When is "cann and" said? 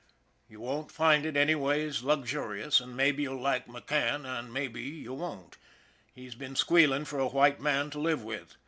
3.85-4.51